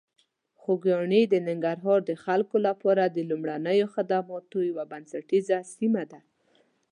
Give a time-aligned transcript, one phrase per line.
[0.59, 6.19] خوږیاڼي د ننګرهار د خلکو لپاره د لومړنیو خدماتو یوه بنسټیزه سیمه ده.